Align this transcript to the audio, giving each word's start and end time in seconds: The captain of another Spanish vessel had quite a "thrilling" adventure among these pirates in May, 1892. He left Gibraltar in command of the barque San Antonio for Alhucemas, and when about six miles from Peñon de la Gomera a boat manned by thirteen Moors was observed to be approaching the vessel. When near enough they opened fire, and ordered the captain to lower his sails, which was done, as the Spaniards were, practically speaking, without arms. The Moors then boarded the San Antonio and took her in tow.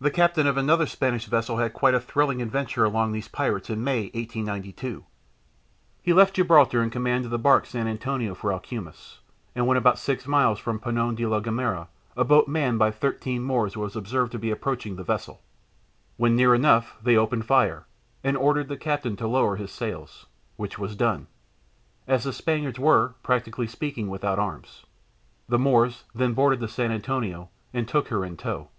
The 0.00 0.10
captain 0.10 0.46
of 0.46 0.56
another 0.56 0.86
Spanish 0.86 1.26
vessel 1.26 1.58
had 1.58 1.74
quite 1.74 1.92
a 1.92 2.00
"thrilling" 2.00 2.40
adventure 2.40 2.86
among 2.86 3.12
these 3.12 3.28
pirates 3.28 3.68
in 3.68 3.84
May, 3.84 4.04
1892. 4.14 5.04
He 6.00 6.14
left 6.14 6.32
Gibraltar 6.32 6.82
in 6.82 6.88
command 6.88 7.26
of 7.26 7.30
the 7.30 7.38
barque 7.38 7.66
San 7.66 7.86
Antonio 7.86 8.34
for 8.34 8.50
Alhucemas, 8.50 9.18
and 9.54 9.66
when 9.66 9.76
about 9.76 9.98
six 9.98 10.26
miles 10.26 10.58
from 10.58 10.80
Peñon 10.80 11.16
de 11.16 11.26
la 11.26 11.40
Gomera 11.40 11.88
a 12.16 12.24
boat 12.24 12.48
manned 12.48 12.78
by 12.78 12.90
thirteen 12.90 13.42
Moors 13.42 13.76
was 13.76 13.94
observed 13.94 14.32
to 14.32 14.38
be 14.38 14.50
approaching 14.50 14.96
the 14.96 15.04
vessel. 15.04 15.42
When 16.16 16.34
near 16.34 16.54
enough 16.54 16.96
they 17.02 17.18
opened 17.18 17.44
fire, 17.44 17.84
and 18.24 18.38
ordered 18.38 18.68
the 18.68 18.78
captain 18.78 19.16
to 19.16 19.28
lower 19.28 19.56
his 19.56 19.70
sails, 19.70 20.24
which 20.56 20.78
was 20.78 20.96
done, 20.96 21.26
as 22.08 22.24
the 22.24 22.32
Spaniards 22.32 22.78
were, 22.78 23.16
practically 23.22 23.66
speaking, 23.66 24.08
without 24.08 24.38
arms. 24.38 24.86
The 25.46 25.58
Moors 25.58 26.04
then 26.14 26.32
boarded 26.32 26.60
the 26.60 26.68
San 26.68 26.90
Antonio 26.90 27.50
and 27.74 27.86
took 27.86 28.08
her 28.08 28.24
in 28.24 28.38
tow. 28.38 28.70